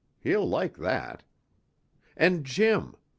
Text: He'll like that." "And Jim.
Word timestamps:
He'll 0.19 0.47
like 0.49 0.77
that." 0.77 1.21
"And 2.17 2.43
Jim. 2.43 2.95